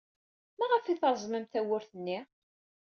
Maɣef 0.57 0.85
ay 0.85 0.97
treẓmemt 0.97 1.51
tawwurt-nni? 1.53 2.19